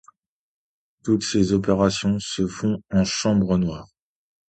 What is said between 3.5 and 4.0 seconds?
noire.